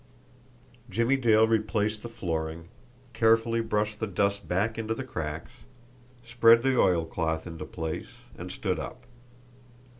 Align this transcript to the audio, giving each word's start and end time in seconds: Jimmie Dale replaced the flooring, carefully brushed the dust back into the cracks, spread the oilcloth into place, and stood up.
Jimmie 0.89 1.15
Dale 1.15 1.47
replaced 1.47 2.01
the 2.01 2.09
flooring, 2.09 2.69
carefully 3.13 3.61
brushed 3.61 3.99
the 3.99 4.07
dust 4.07 4.47
back 4.47 4.79
into 4.79 4.95
the 4.95 5.03
cracks, 5.03 5.51
spread 6.23 6.63
the 6.63 6.75
oilcloth 6.75 7.45
into 7.45 7.65
place, 7.65 8.09
and 8.35 8.51
stood 8.51 8.79
up. 8.79 9.05